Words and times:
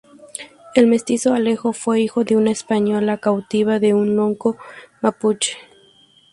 El 0.73 0.87
mestizo 0.87 1.35
Alejo 1.35 1.73
fue 1.73 1.99
hijo 2.01 2.23
de 2.23 2.35
una 2.35 2.49
española 2.49 3.19
cautiva 3.19 3.77
de 3.77 3.93
un 3.93 4.15
lonco 4.15 4.57
mapuche. 4.99 5.55